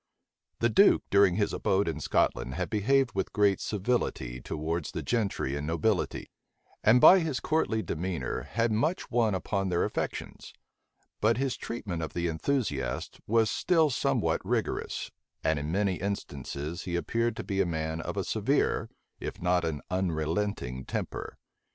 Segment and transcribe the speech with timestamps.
[0.61, 5.55] The duke, during his abode in Scotland, had behaved with great civility towards the gentry
[5.55, 6.31] and nobility;
[6.83, 10.53] and by his courtly demeanor had much won upon their affections:
[11.19, 15.11] but his treatment of the enthusiasts was still somewhat rigorous;
[15.43, 18.89] and in many instances he appeared to be a man of a severe,
[19.19, 21.37] if not an unrelenting temper.